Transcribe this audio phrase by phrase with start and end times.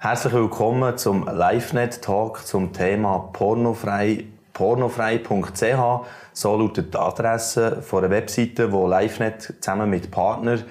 [0.00, 6.06] Herzlich willkommen zum LiveNet-Talk zum Thema pornofrei, pornofrei.ch.
[6.32, 10.62] So lautet die Adresse von einer Webseite, die LiveNet zusammen mit Partnern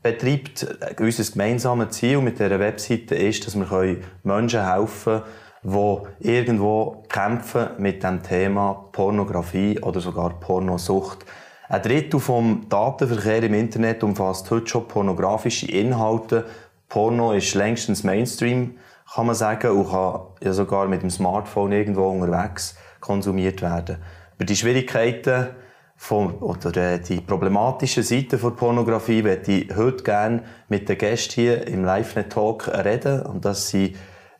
[0.00, 0.64] betreibt.
[1.00, 5.22] Unser gemeinsames Ziel mit dieser Webseite ist, dass wir Menschen helfen
[5.64, 11.26] können, die irgendwo kämpfen mit dem Thema Pornografie oder sogar Pornosucht.
[11.68, 16.46] Ein Drittel vom Datenverkehr im Internet umfasst heute schon pornografische Inhalte,
[16.88, 18.78] Porno ist längstens Mainstream,
[19.14, 23.98] kann man sagen, und kann ja sogar mit dem Smartphone irgendwo unterwegs konsumiert werden.
[24.36, 25.48] Über die Schwierigkeiten
[25.96, 31.34] von, oder äh, die problematischen Seiten der Pornografie werde ich heute gerne mit den Gästen
[31.34, 33.22] hier im LiveNet Talk reden.
[33.22, 33.96] Und das sind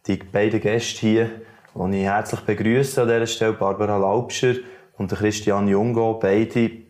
[0.07, 1.31] die beiden Gäste hier,
[1.75, 4.55] die ich herzlich begrüße an dieser Stelle, Barbara Laubscher
[4.97, 6.15] und Christian Jungo.
[6.15, 6.87] Beide haben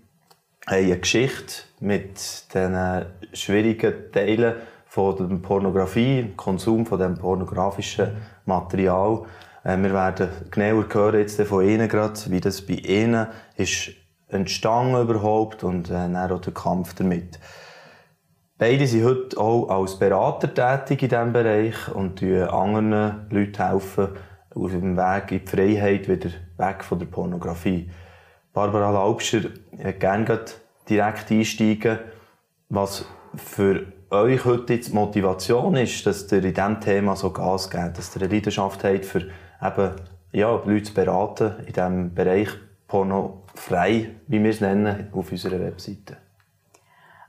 [0.67, 4.55] eine Geschichte mit den schwierigen Teilen
[4.89, 8.09] von der Pornografie, Konsum von dem pornografischen
[8.47, 9.23] Material.
[9.65, 13.91] Äh, wir werden genauer hören jetzt von Ihnen gerade, wie das bei Ihnen ist
[14.29, 17.39] entstanden überhaupt und äh, dann auch der Kampf damit.
[18.59, 24.09] Beide sind heute auch als Berater tätig in diesem Bereich und helfen anderen Leuten helfen,
[24.55, 27.91] auf dem Weg in die Freiheit wieder weg von der Pornografie.
[28.53, 30.41] Barbara Laubscher, ich gerne
[30.89, 31.99] direkt einsteigen,
[32.69, 33.05] was
[33.37, 38.17] für euch heute die Motivation ist, dass ihr in diesem Thema so Gas gebt, dass
[38.17, 39.31] ihr eine Leidenschaft habt, für
[39.63, 39.91] eben,
[40.33, 42.49] ja, Leute zu beraten in diesem Bereich
[42.87, 46.17] pornofrei, wie wir es nennen, auf unserer Webseite?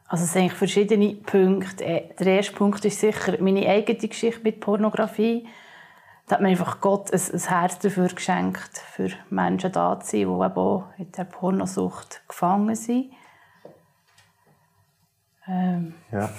[0.07, 1.85] Also es sind verschiedene Punkte.
[1.85, 5.45] Äh, der erste Punkt ist sicher meine eigene Geschichte mit Pornografie.
[6.27, 10.19] Da hat mir einfach Gott ein, ein Herz dafür geschenkt, für Menschen da zu sein,
[10.19, 13.11] die eben auch in der Pornosucht gefangen sind.
[15.49, 15.93] Ähm.
[16.11, 16.29] Ja,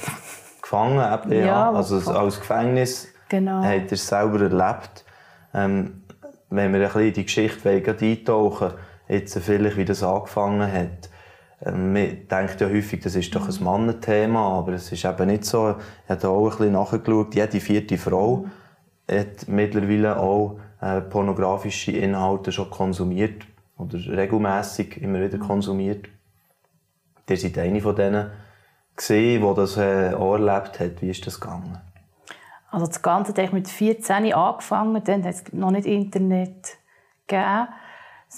[0.63, 1.47] gefangen eben, ja.
[1.47, 1.73] ja.
[1.73, 3.63] Also als Gefängnis genau.
[3.63, 5.05] hat er es selber erlebt.
[5.53, 6.05] Ähm,
[6.51, 8.73] wenn wir ein bisschen in die Geschichte eintauchen
[9.09, 11.11] jetzt vielleicht, wie das angefangen hat,
[11.65, 15.45] ähm, man denkt ja häufig, das ist doch ein Mannenthema, aber es ist eben nicht
[15.45, 15.77] so.
[16.05, 18.47] Ich habe auch ein bisschen nachgeschaut, jede vierte Frau
[19.11, 23.43] hat mittlerweile auch äh, pornografische Inhalte schon konsumiert
[23.77, 26.09] oder regelmäßig immer wieder konsumiert.
[27.29, 28.31] Ihr seid eine von denen
[28.97, 31.03] gesehen, die das äh, erlebt hat.
[31.03, 31.81] Wie ist das gegangen?
[32.71, 36.79] Also das Ganze hat mit 14 angefangen, dann hat es noch nicht Internet
[37.27, 37.69] gegeben.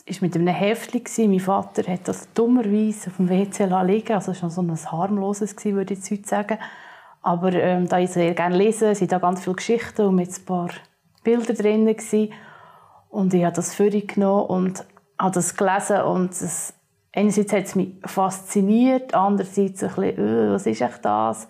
[0.06, 1.30] Es war mit einem Heftchen.
[1.30, 5.54] Mein Vater hat das dummerweise auf dem WC liegen Also es war so ein harmloses,
[5.64, 6.58] würde ich heute sagen.
[7.20, 10.44] Aber ähm, da ich sehr gerne lese, sind da ganz viele Geschichten und mit ein
[10.46, 10.70] paar
[11.22, 11.94] Bilder drin.
[13.10, 14.84] Und ich habe das für genommen und
[15.18, 16.72] habe das gelesen und es
[17.14, 21.48] einerseits hat es mich fasziniert, andererseits ein bisschen, äh, was ist echt das?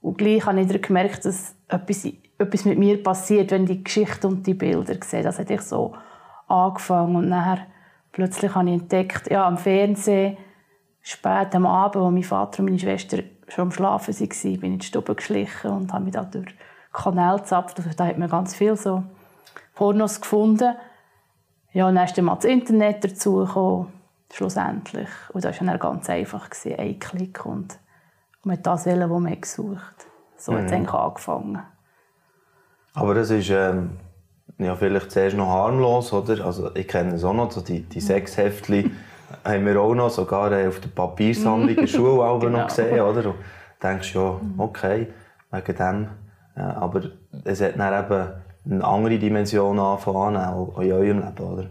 [0.00, 2.06] Und gleich habe ich gemerkt, dass etwas,
[2.38, 5.22] etwas mit mir passiert, wenn ich die Geschichte und die Bilder sehe.
[5.22, 5.94] Das hat ich so
[6.48, 7.66] angefangen und nachher
[8.10, 10.36] plötzlich habe ich entdeckt, ja, am Fernsehen,
[11.02, 14.62] spät am Abend, wo mein Vater und meine Schwester schon am Schlafen waren, bin ich
[14.62, 16.54] in die Stube geschlichen und habe mich da durch
[16.92, 17.78] Kanäle gezapft.
[17.78, 19.02] Also, da hat man ganz viel so
[19.74, 20.74] Pornos gefunden.
[21.72, 24.01] Ja, und dann ist dann mal das Internet dazugekommen
[24.32, 25.08] schlussendlich.
[25.32, 27.78] Und das war dann ganz einfach, gewesen, ein Klick und
[28.44, 30.06] man hat das wählen, was man gesucht hat.
[30.36, 30.56] So mhm.
[30.56, 31.62] hat es eigentlich angefangen.
[32.94, 33.98] Aber das ist ähm,
[34.58, 36.44] ja, vielleicht zuerst noch harmlos, oder?
[36.44, 38.96] Also ich kenne es auch noch, so die, die Sexheftchen
[39.44, 42.58] haben wir auch noch, sogar äh, auf der Papiersammlung in Schule genau.
[42.58, 43.30] noch gesehen, oder?
[43.30, 43.36] Und
[43.82, 45.08] denkst ja, okay,
[45.50, 46.08] wegen dem.
[46.56, 47.02] Ja, aber
[47.44, 48.28] es hat dann eben
[48.64, 51.70] eine andere Dimension angefangen, auch in eurem Leben, oder?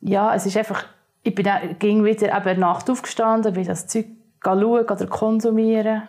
[0.00, 0.84] Ja, es ist einfach
[1.22, 4.06] ich bin dann, ging wieder eben Nacht aufgestanden, bin das Zeug
[4.42, 6.02] schauen oder konsumieren.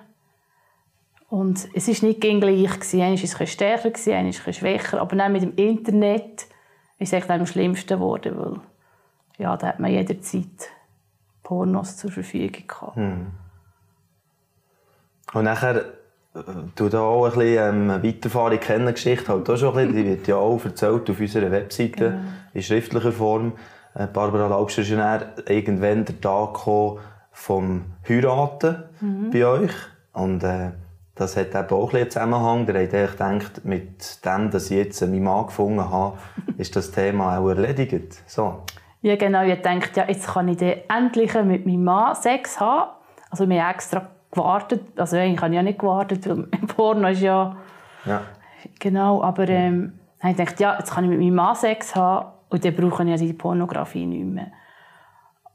[1.29, 2.41] Und es war nicht gleich.
[2.41, 3.01] Gewesen.
[3.01, 5.01] Einer war es stärker, einer war es schwächer.
[5.01, 6.45] Aber dann mit dem Internet
[6.99, 8.59] ist es am schlimmsten geworden, weil
[9.37, 10.69] ja, da hat man jederzeit
[11.41, 12.95] Pornos zur Verfügung gehabt.
[12.95, 13.27] Hm.
[15.33, 15.77] Und nachher
[16.35, 16.41] äh,
[16.75, 20.09] du da auch ein bisschen ähm, weiterfahren kennen Geschichte halt auch schon ein bisschen, die
[20.09, 22.19] wird ja auch erzählt auf unserer Webseite genau.
[22.53, 23.53] in schriftlicher Form.
[23.93, 26.59] Äh, Barbara Laubscher ist dann irgendwann der Tag
[27.31, 29.31] vom Heiraten mhm.
[29.31, 29.73] bei euch.
[30.13, 30.71] Und äh,
[31.15, 32.65] das hat eben auch einen Zusammenhang.
[32.65, 36.17] Der hat gedacht, mit dem, dass ich jetzt meinen Mann gefunden habe,
[36.57, 38.21] ist das Thema auch erledigt.
[38.27, 38.63] So.
[39.01, 39.43] Ja, genau.
[39.43, 42.91] Ich dachte, ja, jetzt kann ich endlich mit meinem Mann Sex haben.
[43.29, 44.81] Also wir haben extra gewartet.
[44.95, 47.55] Also eigentlich habe ich ja nicht gewartet, weil Porno ist ja...
[48.05, 48.21] ja.
[48.79, 49.93] Genau, aber ähm,
[50.23, 53.09] ich dachte, ja, jetzt kann ich mit meinem Mann Sex haben und dann brauche ich
[53.09, 54.51] ja die Pornografie nicht mehr.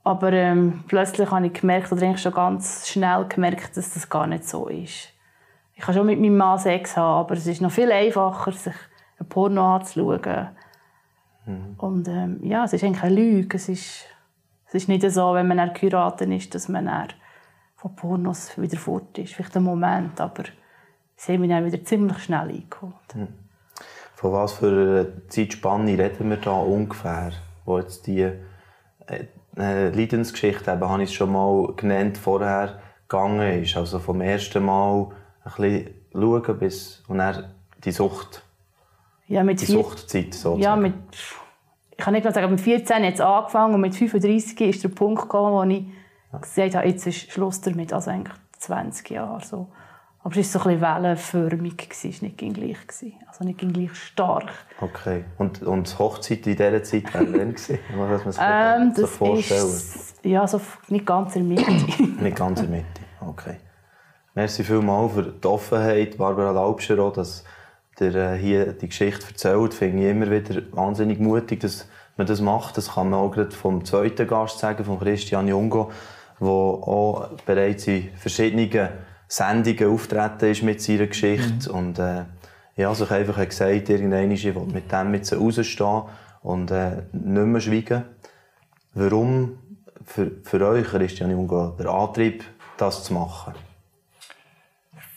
[0.02, 4.26] Aber ähm, plötzlich habe ich gemerkt, oder eigentlich schon ganz schnell gemerkt, dass das gar
[4.26, 5.12] nicht so ist.
[5.74, 8.74] ich kann schon mit meinem Mann Sex haben, aber es ist noch viel einfacher, sich
[9.18, 10.48] ein Porno anzuschauen.
[11.44, 11.74] Mhm.
[11.76, 13.56] Und ähm, ja, es ist eigentlich eine Lüge.
[13.56, 14.06] Es ist,
[14.68, 17.08] es ist nicht so, wenn man geheiratet ist, dass man dann
[17.74, 19.34] von Pornos wieder fort ist.
[19.34, 20.44] Vielleicht ein Moment, aber
[21.14, 23.14] sie haben mich dann wieder ziemlich schnell eingeholt.
[23.14, 23.28] Mhm.
[24.16, 27.32] Von was für einer Zeitspanne reden wir da ungefähr,
[27.66, 28.32] wo jetzt die äh,
[29.58, 33.76] äh, Leidensgeschichte, eben, habe ich es schon mal genannt, vorher gegangen ist.
[33.76, 35.08] Also vom ersten Mal
[35.44, 37.52] ein bisschen schauen bis und dann
[37.84, 38.42] die Sucht.
[39.26, 39.74] Ja, mit die vier...
[39.74, 40.62] Suchtzeit sozusagen.
[40.62, 40.94] Ja, mit,
[41.90, 45.20] ich kann nicht mal sagen, mit 14 jetzt angefangen und mit 35 ist der Punkt
[45.20, 45.84] gekommen, wo ich
[46.32, 46.38] ja.
[46.38, 49.68] gesagt habe, jetzt ist Schluss damit, also eigentlich 20 Jahre so.
[50.26, 52.76] Aber es war so ein bisschen wellenförmig, es war nicht gleich,
[53.28, 54.50] also nicht gleich stark.
[54.80, 57.54] Okay, und, und die Hochzeit in dieser Zeit war wann?
[57.54, 59.68] Was man sich ähm, das vorstellen?
[59.68, 62.02] Ist, ja, so nicht ganz in der Mitte.
[62.20, 63.58] nicht ganz in der Mitte, okay.
[64.34, 67.44] Merci vielmals für die Offenheit, Barbara Laubscher, auch, dass
[68.00, 69.74] ihr äh, hier die Geschichte erzählt.
[69.74, 71.86] Finde ich immer wieder wahnsinnig mutig, dass
[72.16, 72.76] man das macht.
[72.78, 75.92] Das kann man auch gerade vom zweiten Gast sagen, von Christian Jungo,
[76.40, 78.68] der auch bereits in verschiedenen
[79.28, 81.68] Sendungen auftreten ist mit seiner Geschichte.
[81.68, 81.74] Mhm.
[81.74, 82.24] Und äh,
[82.76, 86.02] ja, sich einfach hat gesagt, irgendwann ich will mit dem mit rausstehen
[86.42, 88.04] und äh, nicht mehr schweigen.
[88.94, 89.58] Warum
[90.04, 92.44] für, für euch, Christian Jungo, der Antrieb,
[92.76, 93.54] das zu machen?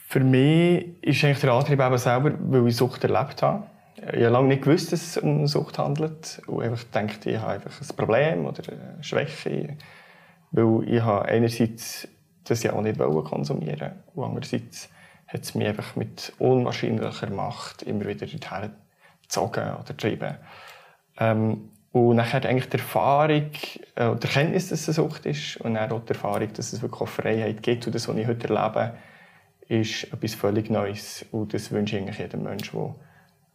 [0.08, 3.64] Für mich ist eigentlich der Antrieb eben selber, weil ich Sucht erlebt habe.
[3.96, 6.42] Ich habe lange nicht gewusst, dass es um Sucht handelt.
[6.48, 9.78] Und einfach gedacht, ich habe einfach ein Problem oder eine Schwäche.
[10.52, 12.08] Weil ich habe einerseits
[12.50, 14.90] das ja auch nicht konsumieren und andererseits
[15.28, 18.72] hat es mich einfach mit unwahrscheinlicher Macht immer wieder dorthin
[19.22, 20.36] gezogen oder getrieben.
[21.20, 23.52] Ähm, und nachher eigentlich die Erfahrung,
[23.96, 26.82] äh, die Erkenntnis, dass es eine Sucht ist und dann auch die Erfahrung, dass es
[26.82, 28.94] wirklich auch Freiheit gibt und das, was ich heute erlebe,
[29.68, 31.26] ist etwas völlig Neues.
[31.32, 32.96] Und das wünsche ich eigentlich jedem Menschen, der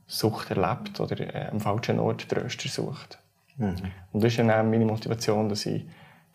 [0.06, 3.18] Sucht erlebt oder äh, am falschen Ort Tröster sucht.
[3.56, 3.76] Mhm.
[4.12, 5.84] Und das ist dann auch meine Motivation, dass ich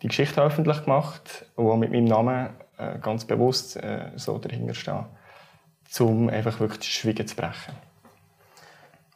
[0.02, 5.06] die Geschichte öffentlich gemacht auch mit meinem Namen äh, ganz bewusst äh, so dahinter stehe,
[6.00, 7.74] um einfach wirklich das Schweigen zu brechen.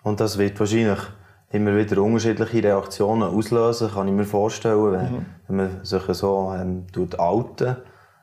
[0.02, 0.98] Und das wird wahrscheinlich
[1.50, 5.26] immer wieder unterschiedliche Reaktionen auslösen, kann ich mir vorstellen, wenn, mhm.
[5.48, 7.76] wenn man sich so ähm, tut outen.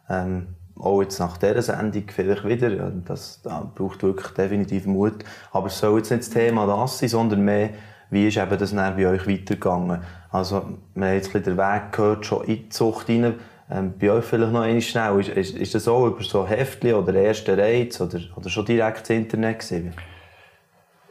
[0.10, 2.92] Ähm, auch jetzt nach dieser Sendung vielleicht wieder.
[3.06, 5.24] Das, das braucht wirklich definitiv Mut.
[5.52, 7.70] Aber es soll jetzt nicht das Thema das sein, sondern mehr,
[8.10, 10.02] wie ist eben das dann bei euch weitergegangen?
[10.32, 13.36] Also, wir haben jetzt den Weg gehört, schon in die Zucht rein.
[13.70, 15.20] Ähm, bei euch vielleicht noch einmal schnell.
[15.20, 19.10] Ist, ist, ist das auch über so Heftchen oder erste Reiz oder, oder schon direkt
[19.10, 19.94] ins Internet gewesen?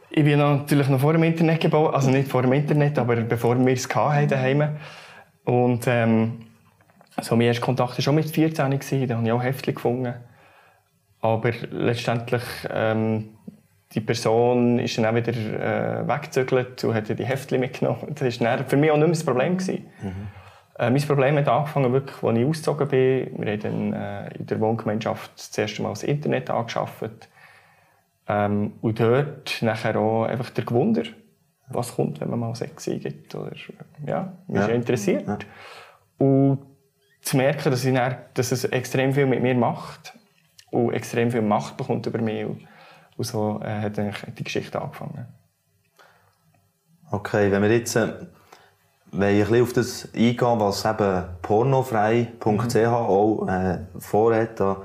[0.09, 3.57] Ich bin natürlich noch vor dem Internet gebaut, also nicht vor dem Internet, aber bevor
[3.57, 4.77] wir es hatten daheim.
[5.45, 6.45] Und ähm,
[7.21, 10.13] so, mein erster Kontakt war schon mit 14, gewesen, da habe ich auch Heftchen gefunden.
[11.21, 13.29] Aber letztendlich, ähm,
[13.93, 18.15] die Person ist dann auch wieder äh, weggezögert und hat die Heftchen mitgenommen.
[18.15, 19.57] Das war für mich auch nicht mehr das Problem.
[19.57, 19.85] Gewesen.
[20.01, 20.27] Mhm.
[20.79, 23.29] Äh, mein Problem hat angefangen, wirklich, als ich ausgezogen bin.
[23.37, 27.29] Wir haben dann, äh, in der Wohngemeinschaft das erste Mal das Internet angeschafft.
[28.27, 31.03] Ähm, und dort nachher auch einfach der Gewunder,
[31.67, 33.35] was kommt, wenn man mal Sex eingibt.
[33.35, 33.51] Oder,
[34.05, 34.67] ja, mich ja.
[34.67, 35.27] interessiert.
[35.27, 35.37] Ja.
[36.17, 36.59] Und
[37.21, 40.13] zu merken, dass, ich dann, dass es extrem viel mit mir macht
[40.71, 42.45] und extrem viel Macht bekommt über mich.
[42.45, 42.67] Und,
[43.21, 45.27] und so äh, hat eigentlich die Geschichte angefangen.
[47.11, 48.13] Okay, wenn wir jetzt äh,
[49.11, 52.85] wenn ich ein bisschen auf das eingehen, was eben pornofrei.ch mhm.
[52.87, 54.77] auch äh, vorhat, da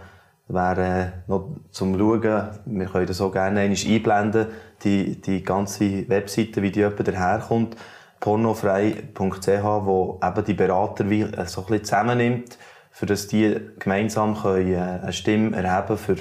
[0.48, 4.48] wäre äh, noch zum Schauen, wir können das auch gerne einblenden,
[4.82, 7.76] die, die ganze Webseite, wie die jemand daherkommt
[8.20, 12.58] pornofrei.ch, wo eben die Berater wie äh, so ein bisschen zusammennimmt,
[12.90, 16.16] für dass die gemeinsam können, äh, eine Stimme erheben für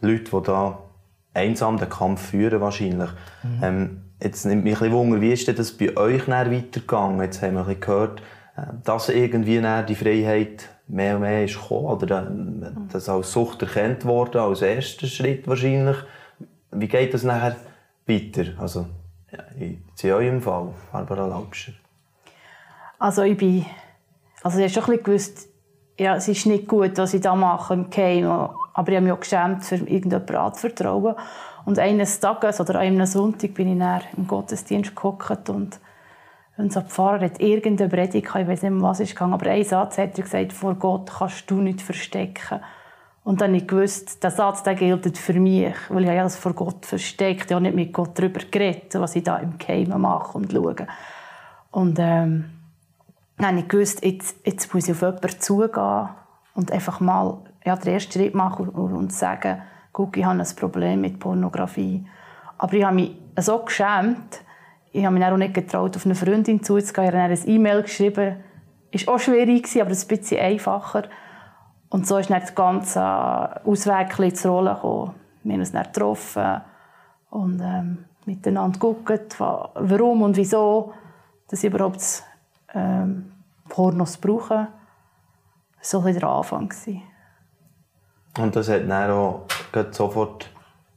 [0.00, 0.78] Leute, die da
[1.34, 3.10] einsam den Kampf führen wahrscheinlich.
[3.42, 3.60] Mhm.
[3.62, 7.20] Ähm, jetzt nimmt mich ein Wunder, wie ist das bei euch weitergegangen?
[7.20, 8.20] Jetzt haben wir gehört,
[8.56, 12.32] äh, dass irgendwie die Freiheit mehr und mehr ist gekommen, oder
[12.90, 15.96] das als Sucht erkannt worden, als erster Schritt wahrscheinlich.
[16.70, 17.56] Wie geht das nachher
[18.06, 18.44] weiter?
[18.58, 18.86] Also,
[19.58, 21.72] in eurem Fall, Barbara Laubscher?
[22.98, 23.64] Also ich bin,
[24.42, 25.48] also ich habe schon ein bisschen gewusst,
[25.98, 28.26] ja, es ist nicht gut, was ich da mache im Game,
[28.78, 31.16] aber ich habe mich auch geschämt, für irgendjemanden anzuvertrauen.
[31.64, 35.80] Und eines Tages oder an einem Sonntag bin ich dann im Gottesdienst geguckt und
[36.56, 39.98] unser Pfarrer hat irgendeine Predigt, ich weiß nicht mehr, was ist gegangen, aber ein Satz
[39.98, 42.60] hat er gesagt, vor Gott kannst du nicht verstecken.
[43.24, 46.52] Und dann habe ich gewusst, der Satz der gilt für mich, weil ich das vor
[46.52, 50.38] Gott versteckt, ich habe nicht mit Gott darüber geredet, was ich da im Geheimen mache
[50.38, 50.86] und schaue.
[51.72, 52.44] Und ähm,
[53.38, 56.08] dann habe ich gewusst, jetzt, jetzt muss ich auf jemanden zugehen
[56.54, 61.00] und einfach mal ja, den ersten Schritt machen und, sagen, guck, ich habe ein Problem
[61.00, 62.06] mit Pornografie.
[62.58, 64.42] Aber ich habe mich so geschämt,
[64.90, 67.08] ich habe mich auch nicht getraut, auf eine Freundin zuzugehen.
[67.08, 68.36] Ich habe eine E-Mail geschrieben.
[68.90, 71.04] Es war auch schwierig, aber ein bisschen einfacher.
[71.90, 73.02] Und so ist dann das ganze
[73.64, 75.14] Ausweg ins Rollen gekommen.
[75.44, 76.60] Wir haben uns getroffen
[77.30, 80.92] und ähm, miteinander geguckt, warum und wieso
[81.48, 82.22] dass überhaupt
[82.74, 83.32] ähm,
[83.68, 84.68] Pornos brauche.
[85.78, 86.72] Das war so der Anfang.
[88.38, 89.46] Und das hat dann auch
[89.90, 90.48] sofort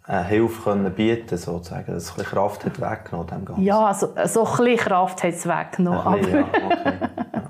[0.03, 3.63] eine Hilfe können bieten sozusagen, dass ein Kraft hat weggenommen dem Ganzen.
[3.63, 5.99] Ja, also, so ein bisschen Kraft hat es weggenommen.
[5.99, 6.93] aber, ja, okay.
[7.33, 7.43] ja.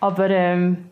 [0.00, 0.90] aber ähm,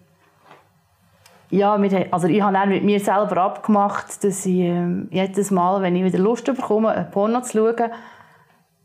[1.50, 5.80] ja, wir, also ich habe dann mit mir selber abgemacht, dass ich ähm, jedes Mal,
[5.80, 7.90] wenn ich wieder Lust bekomme, ein Porno zu schauen,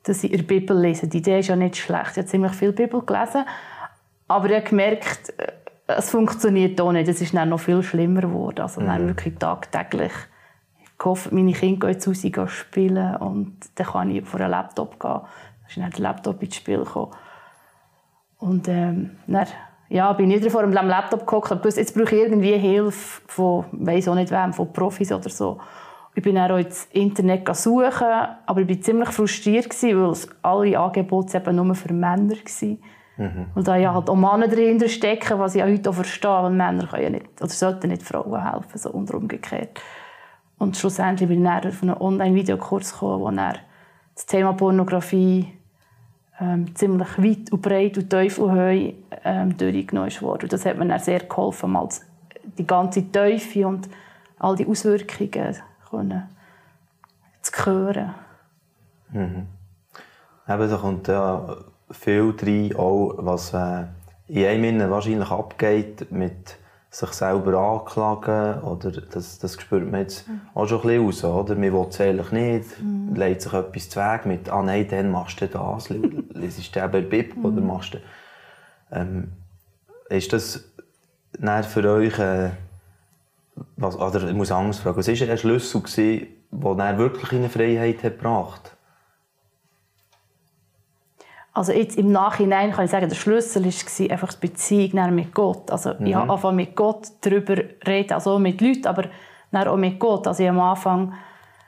[0.04, 1.08] dass ich in der Bibel lese.
[1.08, 2.12] Die Idee ist ja nicht schlecht.
[2.12, 3.46] Ich habe ziemlich viel Bibel gelesen.
[4.28, 5.52] Aber ich habe gemerkt, äh,
[5.98, 7.08] es funktioniert auch nicht.
[7.08, 8.62] Es ist dann noch viel schlimmer geworden.
[8.62, 8.86] Also mhm.
[8.86, 10.12] dann wirklich tagtäglich.
[10.84, 15.00] Ich hoffe, meine Kinder gehen jetzt raus spielen und dann kann ich vor einen Laptop
[15.00, 15.12] gehen.
[15.12, 15.22] Dann
[15.68, 17.12] ist dann der Laptop ins Spiel gekommen.
[18.38, 19.48] Und ähm, dann
[19.90, 23.66] ja, bin ich wieder vor dem Laptop geguckt und jetzt brauche ich irgendwie Hilfe von,
[23.72, 25.60] weiß auch nicht wem, von Profis oder so.
[26.16, 28.08] Ich bin dann auch ins Internet suchen,
[28.46, 32.78] aber ich war ziemlich frustriert, weil alle Angebote eben nur für Männer waren.
[33.22, 33.46] Mhm.
[33.54, 36.50] Und da ja halt auch Männer dahinter stecken, was ich auch heute auch verstehe, weil
[36.50, 39.80] Männer können ja nicht, oder sollten nicht Frauen helfen, so und umgekehrt.
[40.58, 43.60] Und schlussendlich bin ich dann auf einen Online-Videokurs gekommen, wo dann
[44.16, 45.54] das Thema Pornografie
[46.40, 50.46] ähm, ziemlich weit und breit und tief und hoch ähm, durchgenommen wurde.
[50.46, 51.88] Und das hat mir dann sehr geholfen, mal
[52.58, 53.88] die ganze Teufel und
[54.40, 55.56] all die Auswirkungen
[55.92, 56.24] können,
[57.44, 58.16] zu hören.
[59.12, 59.46] Mhm.
[60.50, 61.58] Eben, da kommt ja
[61.92, 63.86] viel rein, auch was äh,
[64.28, 66.58] in einem wahrscheinlich abgeht mit
[66.90, 70.42] sich selber anklagen oder das, das spürt man jetzt mhm.
[70.54, 71.56] auch schon ein bisschen raus, oder?
[71.56, 73.16] Man will es eigentlich nicht, mhm.
[73.16, 77.10] legt sich etwas zu Weg mit «Ah nein, dann machst du das, liest du eben
[77.10, 77.46] Bib mhm.
[77.46, 77.98] oder machst du...»
[78.92, 79.32] ähm,
[80.10, 80.66] Ist das
[81.70, 82.20] für euch...
[82.20, 82.50] Äh,
[83.78, 85.82] was, oder ich muss anders fragen, was war der Schlüssel,
[86.52, 88.78] der er wirklich in eine Freiheit hat gebracht hat?
[91.54, 95.70] Also jetzt im Nachhinein kann ich sagen, der Schlüssel war einfach die Beziehung mit Gott.
[95.70, 96.06] Also mhm.
[96.06, 99.06] ich habe angefangen mit Gott darüber reden, also mit Leuten, aber
[99.54, 100.28] auch mit Gott.
[100.28, 101.14] Also ich am Anfang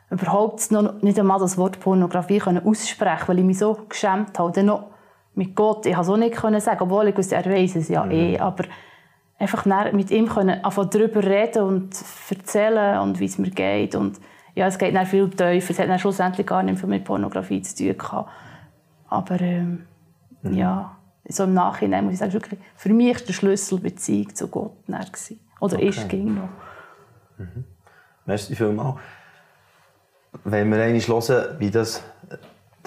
[0.09, 4.53] überhaupt noch nicht einmal das Wort Pornografie aussprechen weil ich mich so geschämt habe.
[4.53, 4.85] Dann noch
[5.35, 8.05] mit Gott, ich konnte es auch nicht sagen, obwohl ich wusste, er weiß es ja
[8.05, 8.11] mhm.
[8.11, 8.65] eh, aber
[9.39, 11.95] einfach mit ihm können darüber reden und
[12.29, 14.19] erzählen und wie es mir geht und
[14.55, 15.71] ja, es geht dann viel tiefer.
[15.71, 18.29] Es hat dann schlussendlich gar nicht viel mit Pornografie zu tun gehabt.
[19.13, 19.85] Aber ähm,
[20.41, 20.53] mhm.
[20.53, 20.97] ja,
[21.29, 24.71] so im Nachhinein muss ich sagen, wirklich, für mich war der Schlüssel Beziehung zu Gott.
[24.87, 25.39] Gewesen.
[25.59, 25.87] Oder okay.
[25.89, 26.49] ist, ging noch.
[27.37, 27.63] Mhm.
[28.25, 28.97] Merci vielmals.
[30.43, 32.01] Wenn wir einmal hören, wie das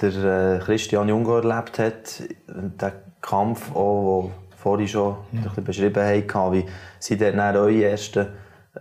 [0.01, 6.55] der äh, Christian Jungo erlebt hat, der Kampf, auch, den vorhin schon ein beschrieben haben,
[6.55, 6.67] wie
[6.99, 8.27] sind dann eure ersten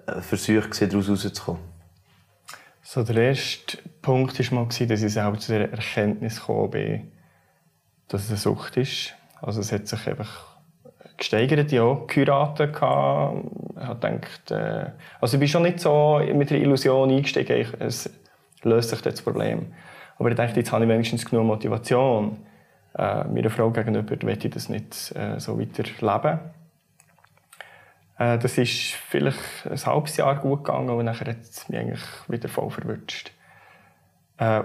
[0.08, 1.62] äh, Versuche, daraus rauszukommen?
[2.82, 7.12] So, der erste Punkt war, dass ich selber zu der Erkenntnis gekommen bin,
[8.08, 9.14] dass es eine Sucht ist.
[9.42, 10.56] Also es hat sich einfach
[11.18, 13.46] gesteigert, ja, geheiratet gehabt.
[13.82, 18.10] Ich gedacht, äh, also ich bin schon nicht so mit der Illusion eingestiegen, es
[18.64, 19.74] löst sich das Problem.
[20.18, 22.38] Aber ich dachte, jetzt habe ich wenigstens genug Motivation.
[22.98, 26.40] Äh, meiner Frau gegenüber möchte ich das nicht äh, so weiter leben.
[28.18, 29.38] Äh, das ist vielleicht
[29.70, 33.32] ein halbes Jahr gut gegangen und dann hat es mich eigentlich wieder voll verwünscht.
[34.38, 34.62] Äh,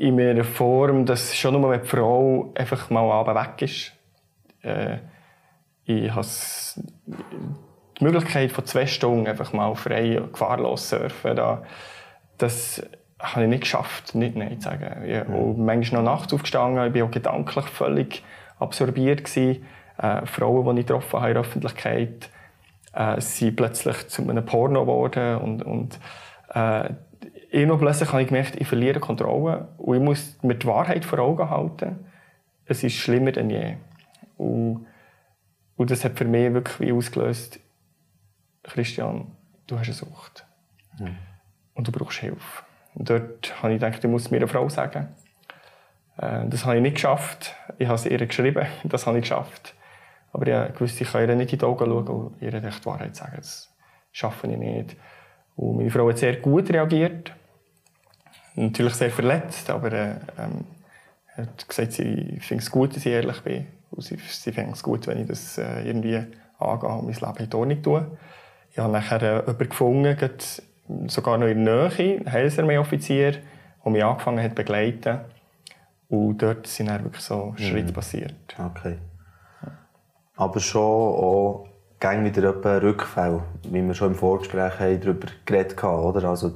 [0.00, 3.92] in einer Form, dass schon nur, wenn die Frau einfach mal abends weg ist.
[4.62, 4.96] Äh,
[5.84, 6.26] ich habe
[7.98, 11.36] die Möglichkeit von zwei Stunden einfach mal frei und gefahrlos surfen.
[11.36, 11.64] Da,
[12.38, 12.82] das
[13.18, 15.04] habe ich nicht geschafft, nicht Nein zu sagen.
[15.04, 18.24] Ich bin manchmal noch nachts aufgestanden, ich war auch gedanklich völlig
[18.58, 19.24] absorbiert.
[19.24, 19.66] Gewesen.
[19.98, 22.30] Äh, Frauen, die ich getroffen habe in der Öffentlichkeit,
[22.94, 26.00] äh, sind plötzlich zu einem Porno geworden und, und
[26.54, 26.88] äh,
[27.50, 31.18] irgendwo plötzlich habe ich gemerkt, ich verliere Kontrolle und ich muss mir die Wahrheit vor
[31.18, 32.06] Augen halten.
[32.64, 33.76] Es ist schlimmer denn je.
[34.36, 34.86] Und,
[35.76, 37.60] und das hat für mich wirklich ausgelöst,
[38.62, 39.26] Christian,
[39.66, 40.46] du hast eine Sucht.
[40.98, 41.16] Mhm.
[41.74, 42.64] Und du brauchst Hilfe.
[42.94, 45.08] Und dort habe ich gedacht, ich muss mir eine Frau sagen.
[46.18, 47.56] Äh, das habe ich nicht geschafft.
[47.78, 49.74] Ich habe es ihr geschrieben, das habe ich geschafft.
[50.32, 53.16] Aber ich wusste, ich kann ihr nicht in die Augen schauen und ihr die Wahrheit
[53.16, 53.36] sagen.
[53.36, 53.74] Das
[54.12, 54.96] schaffe ich nicht.
[55.56, 57.32] Und meine Frau hat sehr gut reagiert
[58.60, 60.64] natürlich sehr verletzt, aber äh, ähm,
[61.36, 63.66] hat gesagt, sie findet es gut, dass ich ehrlich bin.
[63.90, 66.22] Und sie, sie findet es gut, wenn ich das äh, irgendwie
[66.58, 68.06] angehe und mein Leben in Ordnung tue.
[68.70, 70.30] Ich habe nachher äh, jemanden gefunden,
[71.06, 73.32] sogar noch in der Nähe, ein Heilsarmee-Offizier,
[73.84, 75.20] der mich angefangen hat zu begleiten.
[76.08, 78.34] Und dort sind dann wirklich so Schritte passiert.
[78.58, 78.98] Okay.
[80.36, 81.68] Aber schon auch
[82.00, 86.28] gäng wieder Rückfall, wie wir schon im Vorgespräch haben, darüber geredet haben, oder?
[86.28, 86.54] Also,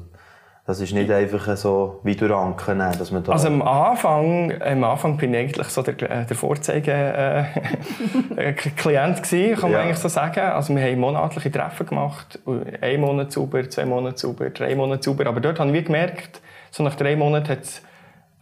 [0.66, 3.33] das ist nicht einfach so wie durch Anken nehmen, dass man da...
[3.33, 8.37] Also am Anfang, am Anfang bin ich eigentlich so der, äh, der Vorzeige-Klient
[9.23, 9.80] gewesen, kann man Ja.
[9.80, 10.40] eigentlich so sagen.
[10.40, 12.38] Also wir haben monatliche Treffen gemacht,
[12.80, 15.26] ein Monat sauber, zwei Monate sauber, drei Monate sauber.
[15.26, 16.40] Aber dort habe ich gemerkt,
[16.71, 17.83] so nach drei Monaten hat es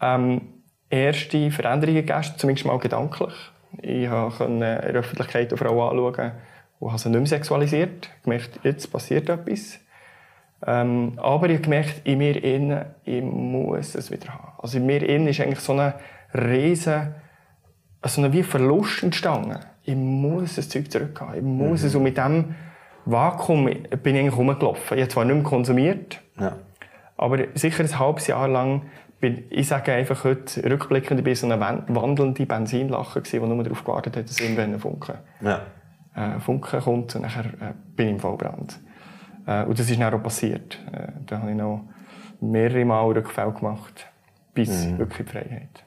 [0.00, 0.42] ähm,
[0.90, 3.34] erste Veränderungen gegeben, zumindest mal gedanklich.
[3.80, 6.32] Ich konnte in der Öffentlichkeit eine Frau anschauen
[6.78, 8.04] und habe sie nicht mehr sexualisiert.
[8.04, 9.80] Ich habe gemerkt, jetzt passiert etwas.
[10.66, 14.52] Ähm, aber ich habe gemerkt, in mir innen, ich muss es wieder haben.
[14.59, 15.95] Also in mir innen ist eigentlich so eine
[16.35, 17.14] riesen,
[18.04, 19.59] so eine wie Verlust entstanden.
[19.85, 21.35] Ich muss das Zeug zurückhaben.
[21.37, 21.95] Ich muss es.
[21.95, 22.54] Und mit diesem
[23.04, 24.97] Vakuum bin ich eigentlich rumgelaufen.
[24.97, 26.57] Ich habe zwar nicht mehr konsumiert, Ja.
[27.16, 28.83] aber sicher ein halbes Jahr lang
[29.19, 33.49] bin, ich sage einfach heute, rückblickend, ich bin so eine wan- wandelnde Benzinlache gewesen, die
[33.54, 35.61] nur darauf gewartet hat, dass irgendwann ein Funke, Ja.
[36.14, 38.81] äh, Funke kommt und nachher äh, bin ich im Vollbrand.
[39.46, 40.78] Äh, und das ist dann auch passiert.
[40.92, 41.84] Äh, da habe ich noch
[42.40, 44.06] mehrere Mal Rückfälle gemacht,
[44.54, 45.84] bis wirklich in die Freiheit.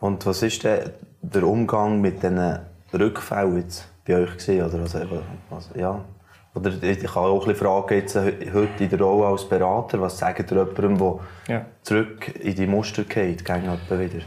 [0.00, 0.90] Und was ist denn
[1.22, 2.58] der Umgang mit diesen
[2.92, 4.62] Rückfällen jetzt bei euch gewesen?
[4.62, 6.04] Oder also, was, ja.
[6.54, 10.18] Oder ich kann auch ein bisschen fragen, jetzt, heute in der Rolle als Berater, was
[10.18, 11.64] sagt ihr jemandem, der Ja.
[11.82, 14.24] zurück in die Muster geht, gegen jemanden wieder?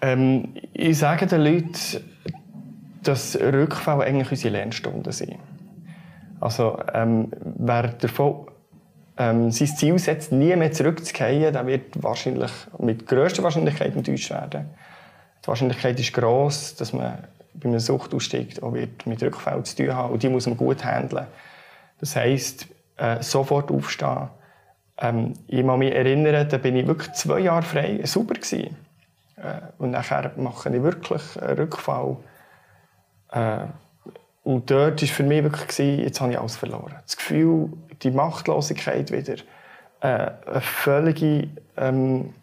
[0.00, 1.74] Ähm, ich sage den Leuten,
[3.02, 5.36] dass Rückfälle eigentlich unsere Lernstunden sind.
[6.42, 8.46] Also, ähm, wer davon
[9.16, 14.70] ähm, sein Ziel setzt, nie mehr zurückzugehen, der wird wahrscheinlich mit grösster Wahrscheinlichkeit enttäuscht werden.
[15.40, 17.18] Die Wahrscheinlichkeit ist gross, dass man
[17.54, 20.84] bei einem Suchtausstieg auch wird mit Rückfällen zu tun haben und die muss man gut
[20.84, 21.28] handeln.
[22.00, 24.28] Das heisst, äh, sofort aufstehen.
[24.98, 28.76] Ähm, ich kann mich erinnern, da bin ich wirklich zwei Jahre frei, super gewesen.
[29.36, 32.16] Äh, und nachher mache ich wirklich einen Rückfall.
[33.30, 33.66] Äh,
[34.44, 36.96] und dort war für mich wirklich, gewesen, jetzt habe ich alles verloren.
[37.02, 39.36] Das Gefühl, die Machtlosigkeit wieder,
[40.00, 41.48] äh, eine völlige...
[41.76, 42.34] Ähm,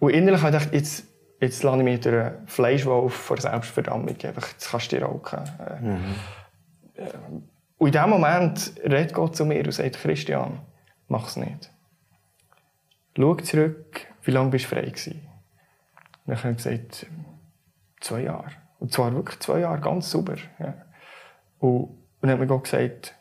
[0.00, 1.04] und innerlich habe ich gedacht, jetzt,
[1.40, 4.08] jetzt lasse ich mich durch einen Fleischwolf vor Selbstverdammung.
[4.08, 5.38] Einfach, jetzt kannst du dir rauchen.
[6.96, 7.10] Äh, äh,
[7.78, 10.60] und in diesem Moment redet Gott zu mir und sagt, Christian,
[11.08, 11.70] mach es nicht.
[13.16, 15.20] Schau zurück, wie lange bist du frei gewesen?
[16.24, 17.06] Und dann habe ich gesagt,
[18.00, 18.50] zwei Jahre.
[18.78, 20.36] Und zwar wirklich zwei Jahre, ganz sauber.
[20.58, 20.74] Ja.
[21.60, 23.14] Und, dann hat mir Gott gesagt,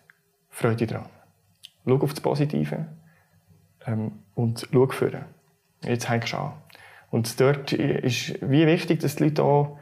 [0.49, 1.05] freu dich dran.
[1.85, 2.85] Schau auf das Positive
[3.85, 5.25] ähm, und schau führen.
[5.83, 6.53] Jetzt hängst du an.
[7.11, 9.77] Und dort ist wie wichtig, dass die Leute auch,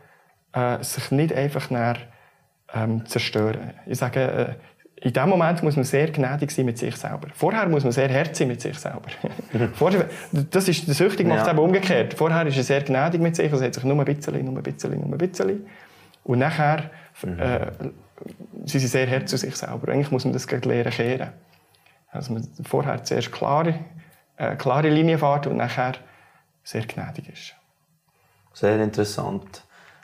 [0.54, 1.98] äh, sich nicht einfach näher
[2.74, 3.74] ähm, zerstören.
[3.86, 4.54] Ich sage, äh,
[5.00, 7.28] in dem Moment muss man sehr gnädig sein mit sich selber.
[7.34, 9.10] Vorher muss man sehr hart sein mit sich selber.
[9.74, 11.54] Vorher, das ist, der Süchtige macht es Ja.
[11.54, 12.14] eben umgekehrt.
[12.16, 14.64] Vorher ist er sehr gnädig mit sich und sagt sich nur ein bisschen, nur ein
[14.64, 15.66] bisschen, nur ein bisschen.
[16.24, 16.90] Und nachher
[17.24, 17.68] äh,
[18.68, 19.92] sind sie sehr hart zu sich selber.
[19.92, 21.30] Eigentlich muss man das lernen kehren.
[22.12, 23.76] Also man vorher zuerst klare,
[24.38, 25.94] äh, klare Linie fährt und nachher
[26.64, 27.56] sehr gnädig ist.
[28.54, 29.64] Sehr interessant.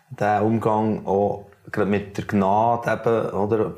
[0.09, 3.73] Der Umgang auch gerade mit der Gnade eben, oder?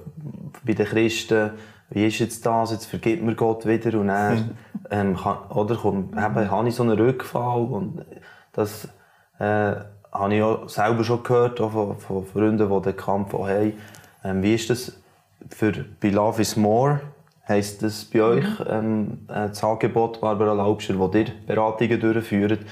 [0.65, 1.51] Bei den Christen.
[1.89, 2.71] Wie ist jetzt das?
[2.71, 4.57] Jetzt vergibt mir Gott wieder und dann,
[4.89, 8.03] ähm, kann, oder, komm, eben, habe ich so einen Rückfall und
[8.53, 8.87] das
[9.39, 9.75] äh,
[10.11, 13.73] habe ich auch selber schon gehört, auch von, von Freunden, die den Kampf auch haben.
[14.25, 14.99] Ähm, wie ist das
[15.49, 16.99] für bei Love is More?
[17.47, 22.65] Heisst das bei euch ähm, äh, das Angebot, Barbara Laubscher, wo ihr Beratungen durchführt?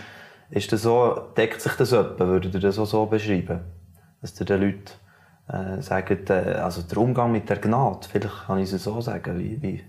[0.50, 2.26] Ist das so, deckt sich das etwa?
[2.26, 3.60] Würdet ihr das auch so beschreiben?
[4.22, 4.92] Dass ihr den Leuten
[5.48, 9.38] äh, sagt, äh, also der Umgang mit der Gnade, vielleicht kann ich es so sagen,
[9.38, 9.84] wie, wie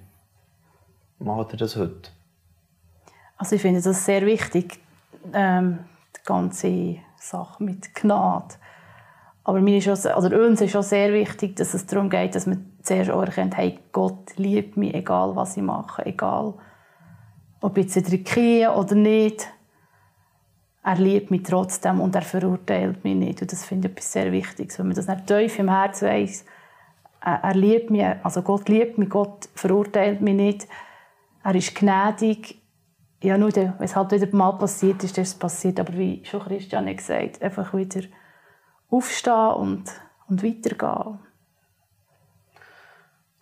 [1.18, 2.10] macht ihr das heute?
[3.38, 4.80] Also ich finde das sehr wichtig,
[5.32, 5.78] ähm,
[6.14, 8.54] die ganze Sache mit Gnade.
[9.44, 12.46] Aber mir ist se- oder uns ist auch sehr wichtig, dass es darum geht, dass
[12.46, 16.54] man zuerst erkennt, hey, Gott liebt mich, egal was ich mache, egal
[17.60, 19.48] ob ich jetzt in oder nicht.
[20.82, 23.40] Er liebt mich trotzdem und er verurteilt mich nicht.
[23.40, 24.78] Und das finde ich etwas sehr Wichtiges.
[24.78, 26.44] Wenn man das nicht tief im Herz weiss,
[27.22, 30.68] er er liebt mich, also Gott liebt mich, Gott verurteilt mich nicht.
[31.42, 32.60] Er ist gnädig.
[33.22, 35.80] Ja, nur wenn es halt wieder mal passiert ist, ist es passiert.
[35.80, 38.02] Aber wie schon Christian gesagt, einfach wieder
[38.94, 39.84] aufstehen und,
[40.28, 41.18] und weitergehen.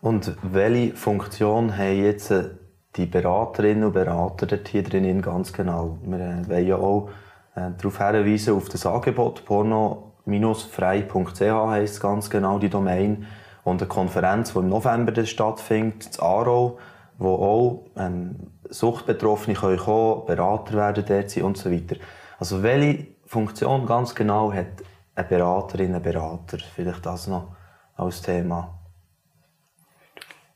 [0.00, 2.50] Und welche Funktion haben jetzt äh,
[2.96, 5.98] die Beraterinnen und Berater hier drinnen ganz genau?
[6.02, 7.08] Wir äh, wollen ja auch
[7.54, 13.26] äh, darauf hinweisen, auf das Angebot porno-frei.ch heisst ganz genau die Domain
[13.62, 16.78] und eine Konferenz, die im November stattfindet, in Aarau,
[17.18, 18.36] wo auch ähm,
[18.68, 21.96] Suchtbetroffene können kommen, Berater werden dort sein und so weiter.
[22.40, 24.82] Also welche Funktion ganz genau hat
[25.14, 26.59] eine Beraterin, ein Berater?
[26.75, 27.55] Vielleicht das noch
[27.96, 28.79] als Thema.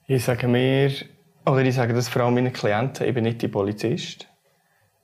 [0.07, 0.90] Ich sage mir,
[1.45, 4.29] oder ich sage das vor allem meinen Klienten, ich bin nicht die Polizist.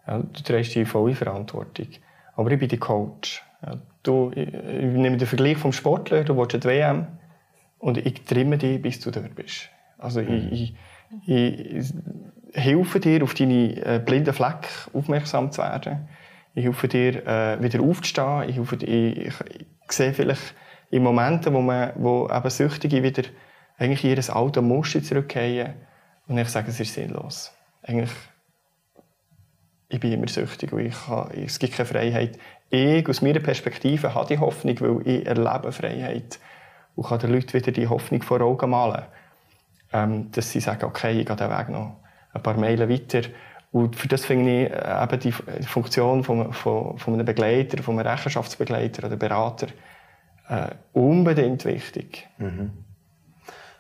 [0.07, 1.88] Ja, du trägst die volle Verantwortung.
[2.35, 3.43] Aber ich bin der Coach.
[3.65, 7.07] Ja, du, ich, ich nehme den Vergleich vom Sportler, du willst die WM
[7.79, 9.69] und ich trimme dich, bis du dort bist.
[9.99, 10.49] Also mhm.
[10.51, 10.75] ich,
[11.27, 11.95] ich, ich,
[12.55, 16.09] helfe dir, auf deine äh, blinden Fleck aufmerksam zu werden.
[16.55, 18.49] Ich helfe dir, äh, wieder aufzustehen.
[18.49, 20.55] Ich, helfe dir, ich, ich, sehe vielleicht
[20.91, 23.23] in Momenten, wo, man, wo eben Süchtige wieder
[23.79, 25.75] eigentlich in ihr altes Muster zurückkehren
[26.27, 27.53] und ich sage, es ist sinnlos.
[27.83, 28.11] Eigentlich,
[29.88, 32.38] ich bin immer süchtig und ich habe, es gibt keine Freiheit.
[32.71, 36.38] Ich, aus meiner Perspektive, habe die Hoffnung, weil ich erlebe Freiheit
[36.95, 39.05] und kann den Leuten wieder die Hoffnung vor Augen malen.
[39.93, 41.97] Ähm, dass sie sagen, okay, ich gehe den Weg noch
[42.33, 43.29] ein paar Meilen weiter.
[43.72, 45.32] Und für das finde ich äh, eben die
[45.66, 49.68] Funktion von, von, von einem Begleiter, von einem Rechenschaftsbegleiter oder Berater
[50.48, 52.28] äh, unbedingt wichtig.
[52.37, 52.70] Mhm.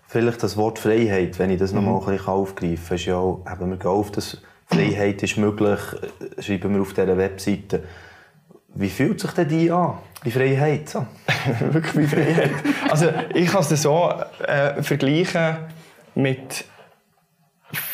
[0.08, 1.84] Vielleicht das Wort Freiheit, wenn ich das mhm.
[1.84, 5.22] noch mal ein bisschen aufgreifen kann, ist ja auch, eben, wir gehen auf, dass Freiheit
[5.22, 5.80] ist möglich,
[6.38, 7.84] äh, schreiben wir auf dieser Webseite.
[8.74, 10.88] Wie fühlt sich denn die an, die Freiheit?
[10.88, 11.04] So?
[11.60, 12.52] Wirklich wie Freiheit.
[12.88, 14.10] Also ich kann es so
[14.46, 15.56] äh, vergleichen
[16.14, 16.64] mit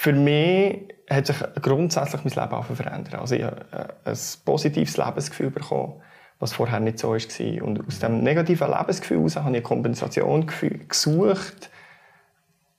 [0.01, 3.17] für mich hat sich grundsätzlich mein Leben verändert.
[3.17, 6.01] Also ich habe äh, ein positives Lebensgefühl bekommen,
[6.39, 7.65] was vorher nicht so war.
[7.65, 10.49] Und aus diesem negativen Lebensgefühl heraus habe ich eine Kompensation
[10.87, 11.71] gesucht,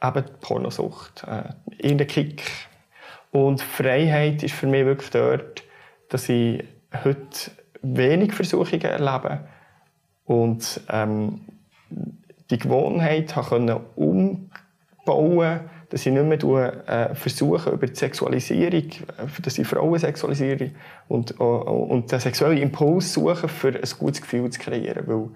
[0.02, 1.44] eben die Pornosucht, äh,
[1.78, 2.44] irgendeinen Kick.
[3.32, 5.64] Und Freiheit ist für mich wirklich dort,
[6.08, 6.64] dass ich
[7.04, 7.52] heute
[7.82, 9.46] wenig Versuchungen erlebe
[10.24, 11.42] und ähm,
[12.50, 19.58] die Gewohnheit habe umbauen dass ich nicht mehr äh, versuche, über die Sexualisierung, äh, dass
[19.58, 20.72] ich Frauen sexualisiere
[21.08, 25.04] und, äh, und den sexuellen Impuls suche, für ein gutes Gefühl zu kreieren.
[25.08, 25.30] Weil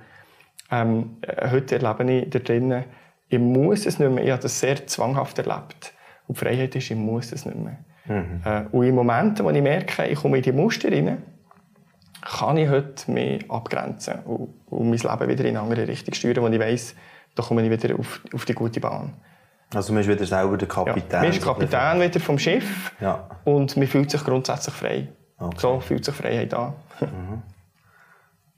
[0.72, 1.18] ähm,
[1.52, 2.86] heute erlebe ich da drinnen,
[3.30, 4.24] ich muss es nicht mehr.
[4.24, 5.94] Ich habe das sehr zwanghaft erlebt.
[6.28, 7.80] Und die Freiheit ist, ich muss es nicht mehr.
[8.06, 8.42] Mhm.
[8.46, 11.24] Äh, und in Momenten, wo ich merke, ich komme in die Muster rein,
[12.22, 16.44] kann ich heute mehr abgrenzen und, und mein Leben wieder in eine andere Richtung steuern,
[16.44, 16.96] wo ich weiss,
[17.36, 19.14] da komme ich wieder auf, auf die gute Bahn.
[19.74, 21.04] Also man ist wieder selber der Kapitän?
[21.12, 23.28] Ja, man ist Kapitän wieder vom Schiff ja.
[23.44, 25.08] und man fühlt sich grundsätzlich frei.
[25.38, 25.58] Okay.
[25.58, 26.74] So fühlt sich Freiheit an.
[27.02, 27.42] Mhm.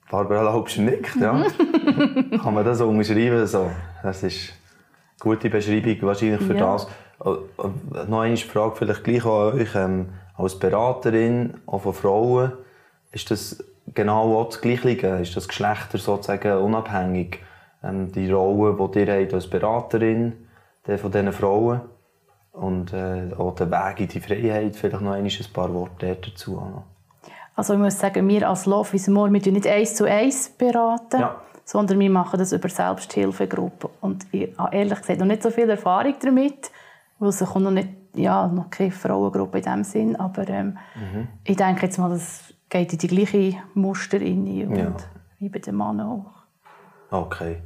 [0.10, 1.46] Barbara Laubscher nickt, ja.
[2.42, 3.46] Kann man das so unterschreiben?
[3.48, 3.72] So?
[4.04, 6.74] Das ist eine gute Beschreibung wahrscheinlich für ja.
[6.74, 6.88] das.
[7.24, 9.76] Äh, noch eine Frage vielleicht gleich an euch.
[9.76, 12.52] Ähm, als Beraterin auch von Frauen,
[13.12, 15.08] ist das genau auch das Gleiche?
[15.22, 17.40] Ist das Geschlechter sozusagen unabhängig?
[17.84, 20.45] Ähm, die Rolle, die ihr habt als Beraterin
[20.88, 21.82] der von diesen Frauen.
[22.52, 26.84] Und äh, auch der Weg in die Freiheit, vielleicht noch ein paar Worte dazu.
[27.56, 31.20] Also ich muss sagen, wir als Love is More, wir nicht eins zu eins, beraten,
[31.20, 31.36] ja.
[31.66, 33.90] sondern wir machen das über Selbsthilfegruppen.
[34.02, 36.72] Und ich habe ehrlich gesagt noch nicht so viel Erfahrung damit,
[37.20, 41.28] weil es noch nicht, ja, noch keine Frauengruppe in dem Sinn, aber ähm, mhm.
[41.44, 44.94] ich denke jetzt mal, das geht in die gleiche Muster rein und ja.
[45.40, 46.32] wie bei den Männern auch.
[47.12, 47.58] Okay.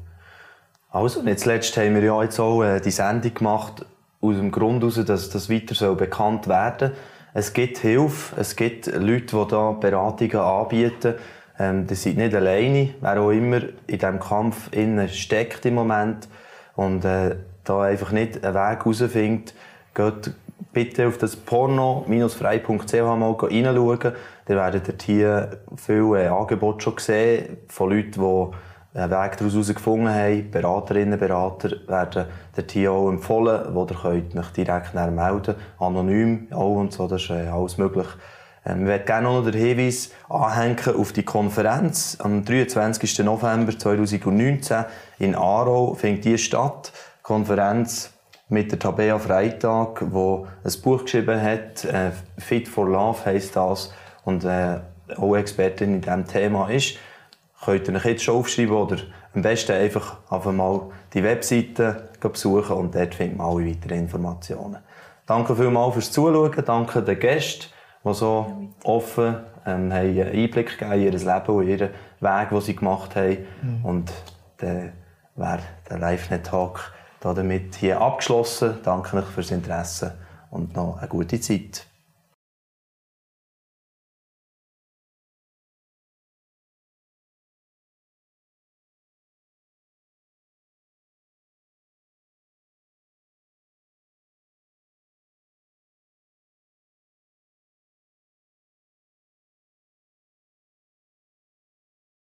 [0.91, 3.85] Also, nicht zuletzt haben wir ja jetzt auch äh, die Sendung gemacht,
[4.21, 6.91] aus dem Grund heraus, dass das weiter so bekannt werden
[7.33, 11.13] Es gibt Hilfe, es gibt Leute, die da Beratungen anbieten.
[11.59, 14.71] Ähm, das sind nicht alleine, wer auch immer in diesem Kampf
[15.07, 16.27] steckt im Moment
[16.75, 19.53] und äh, da einfach nicht einen Weg herausfindet,
[19.93, 20.33] geht
[20.73, 24.13] bitte auf das porno-frei.ch mal reinschauen.
[24.47, 29.67] Ihr werdet dort hier viele äh, Angebote schon sehen von Leuten, die einen Weg daraus
[29.67, 30.49] gefunden haben.
[30.49, 32.25] Beraterinnen und Berater werden
[32.69, 37.29] hier auch empfohlen, wo ihr könnt euch direkt melden Anonym auch und so, das ist
[37.29, 38.07] äh, alles möglich.
[38.65, 42.17] Ähm, wir möchten gerne noch den Hinweis anhängen auf die Konferenz.
[42.19, 43.19] Am 23.
[43.19, 44.85] November 2019
[45.19, 46.91] in Aarau findet die statt.
[47.21, 48.11] Konferenz
[48.47, 53.93] mit der Tabea Freitag, wo ein Buch geschrieben hat, äh, Fit for Love heisst das,
[54.25, 54.79] und äh,
[55.15, 56.97] auch Expertin in diesem Thema ist
[57.63, 58.97] könnt ihr euch jetzt schon aufschreiben oder
[59.33, 60.81] am besten einfach, einfach mal
[61.13, 64.77] die Webseite besuchen und dort findet man alle weiteren Informationen.
[65.25, 67.67] Danke vielmals fürs Zuschauen, danke den Gästen,
[68.03, 72.75] die so offen ähm, haben Einblick gegeben in ihr Leben und ihren Weg, den sie
[72.75, 73.37] gemacht haben.
[73.61, 73.85] Mhm.
[73.85, 74.11] Und
[74.57, 74.93] dann
[75.35, 78.79] wäre der LiveNet-Talk damit hier abgeschlossen.
[78.83, 80.17] Danke euch fürs Interesse
[80.49, 81.85] und noch eine gute Zeit.